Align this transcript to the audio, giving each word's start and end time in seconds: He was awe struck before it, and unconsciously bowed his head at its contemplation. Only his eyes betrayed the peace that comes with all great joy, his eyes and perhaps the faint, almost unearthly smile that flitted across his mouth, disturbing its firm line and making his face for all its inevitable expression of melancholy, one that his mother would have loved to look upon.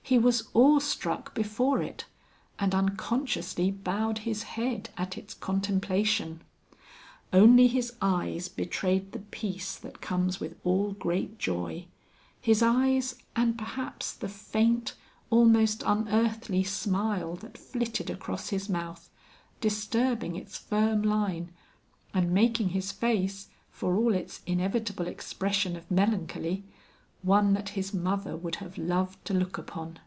He 0.00 0.16
was 0.16 0.48
awe 0.54 0.78
struck 0.78 1.34
before 1.34 1.82
it, 1.82 2.06
and 2.58 2.74
unconsciously 2.74 3.70
bowed 3.70 4.20
his 4.20 4.42
head 4.44 4.88
at 4.96 5.18
its 5.18 5.34
contemplation. 5.34 6.40
Only 7.30 7.66
his 7.66 7.92
eyes 8.00 8.48
betrayed 8.48 9.12
the 9.12 9.18
peace 9.18 9.76
that 9.76 10.00
comes 10.00 10.40
with 10.40 10.56
all 10.64 10.92
great 10.92 11.38
joy, 11.38 11.84
his 12.40 12.62
eyes 12.62 13.16
and 13.36 13.58
perhaps 13.58 14.14
the 14.14 14.30
faint, 14.30 14.94
almost 15.28 15.82
unearthly 15.86 16.64
smile 16.64 17.36
that 17.36 17.58
flitted 17.58 18.08
across 18.08 18.48
his 18.48 18.66
mouth, 18.66 19.10
disturbing 19.60 20.36
its 20.36 20.56
firm 20.56 21.02
line 21.02 21.52
and 22.14 22.32
making 22.32 22.70
his 22.70 22.92
face 22.92 23.50
for 23.70 23.94
all 23.94 24.14
its 24.14 24.40
inevitable 24.46 25.06
expression 25.06 25.76
of 25.76 25.90
melancholy, 25.90 26.64
one 27.20 27.52
that 27.52 27.70
his 27.70 27.92
mother 27.92 28.36
would 28.36 28.54
have 28.56 28.78
loved 28.78 29.22
to 29.24 29.34
look 29.34 29.58
upon. 29.58 29.98